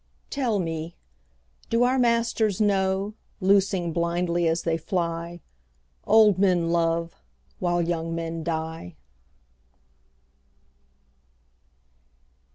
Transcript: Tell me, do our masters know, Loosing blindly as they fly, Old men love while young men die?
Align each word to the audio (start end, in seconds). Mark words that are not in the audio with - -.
Tell 0.31 0.57
me, 0.57 0.95
do 1.69 1.83
our 1.83 1.99
masters 1.99 2.59
know, 2.59 3.13
Loosing 3.39 3.93
blindly 3.93 4.47
as 4.47 4.63
they 4.63 4.75
fly, 4.75 5.41
Old 6.07 6.39
men 6.39 6.71
love 6.71 7.21
while 7.59 7.83
young 7.83 8.15
men 8.15 8.43
die? 8.43 8.95